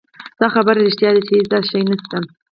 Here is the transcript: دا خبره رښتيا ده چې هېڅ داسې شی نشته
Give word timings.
دا 0.39 0.47
خبره 0.55 0.79
رښتيا 0.87 1.09
ده 1.15 1.21
چې 1.27 1.31
هېڅ 1.37 1.47
داسې 1.51 1.67
شی 1.71 1.81
نشته 1.89 2.17